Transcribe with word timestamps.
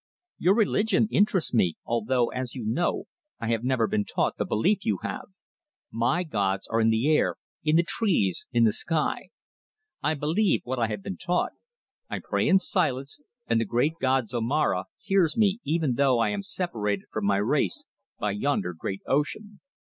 Your 0.39 0.55
religion 0.55 1.07
interests 1.11 1.53
me, 1.53 1.77
although, 1.85 2.29
as 2.29 2.55
you 2.55 2.65
know, 2.65 3.03
I 3.39 3.49
have 3.49 3.63
never 3.63 3.85
been 3.85 4.03
taught 4.03 4.37
the 4.39 4.45
belief 4.45 4.83
you 4.83 4.97
have. 5.03 5.25
My 5.91 6.23
gods 6.23 6.65
are 6.69 6.81
in 6.81 6.89
the 6.89 7.15
air, 7.15 7.35
in 7.63 7.75
the 7.75 7.83
trees, 7.83 8.47
in 8.51 8.63
the 8.63 8.73
sky. 8.73 9.29
I 10.01 10.15
believe 10.15 10.61
what 10.63 10.79
I 10.79 10.87
have 10.87 11.03
been 11.03 11.17
taught; 11.17 11.51
I 12.09 12.17
pray 12.17 12.47
in 12.47 12.57
silence 12.57 13.19
and 13.45 13.61
the 13.61 13.63
great 13.65 13.99
god 14.01 14.27
Zomara 14.27 14.85
hears 14.97 15.37
me 15.37 15.59
even 15.63 15.93
though 15.93 16.17
I 16.17 16.29
am 16.29 16.41
separated 16.41 17.05
from 17.11 17.25
my 17.27 17.37
race 17.37 17.85
by 18.19 18.31
yonder 18.31 18.73
great 18.73 19.01
ocean. 19.05 19.59